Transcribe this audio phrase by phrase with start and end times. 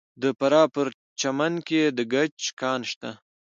[0.21, 3.11] د فراه په پرچمن کې د ګچ کان شته.